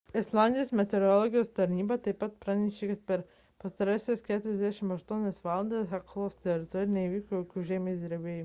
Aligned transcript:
islandijos 0.19 0.71
meteorologijos 0.79 1.51
tarnyba 1.59 1.97
taip 2.07 2.17
pat 2.23 2.33
pranešė 2.45 2.87
kad 2.91 3.03
per 3.11 3.25
pastarąsias 3.65 4.25
48 4.29 5.43
valandas 5.45 5.93
heklos 5.97 6.41
teritorijoje 6.47 6.95
neįvyko 6.97 7.43
jokių 7.43 7.67
žemės 7.73 8.03
drebėjimų 8.07 8.39